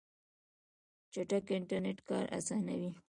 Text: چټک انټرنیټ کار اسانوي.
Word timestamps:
چټک 1.13 1.45
انټرنیټ 1.57 1.99
کار 2.07 2.25
اسانوي. 2.37 2.89